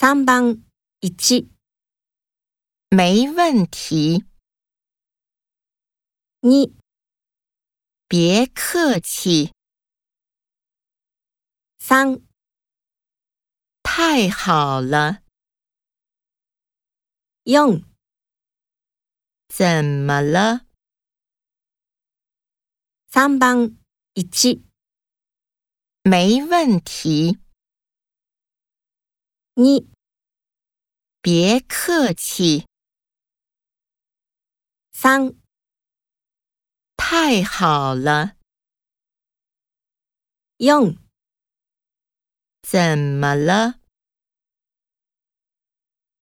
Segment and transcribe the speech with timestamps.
[0.00, 0.64] 三番
[1.00, 1.50] 一。
[2.88, 4.24] 没问题，
[6.40, 6.72] 二。
[8.08, 9.52] 别客气，
[11.78, 12.22] 三。
[13.82, 15.22] 太好了，
[17.44, 17.84] 四。
[19.48, 20.64] 怎么了？
[23.08, 23.76] 三番
[24.14, 24.64] 一。
[26.02, 27.38] 没问题，
[29.62, 29.90] 你
[31.20, 32.66] 别客气，
[34.90, 35.34] 三。
[36.96, 38.38] 太好了，
[40.56, 40.96] 用
[42.62, 43.79] 怎么了？